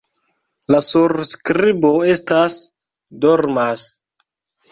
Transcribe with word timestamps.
La 0.75 0.79
surskribo 0.85 1.91
estas: 2.13 2.57
"dormas". 3.27 3.85